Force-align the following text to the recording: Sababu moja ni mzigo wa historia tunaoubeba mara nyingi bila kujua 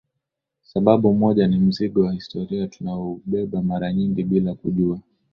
Sababu 0.61 1.13
moja 1.13 1.47
ni 1.47 1.59
mzigo 1.59 2.01
wa 2.01 2.13
historia 2.13 2.67
tunaoubeba 2.67 3.61
mara 3.61 3.93
nyingi 3.93 4.23
bila 4.23 4.53
kujua 4.53 4.99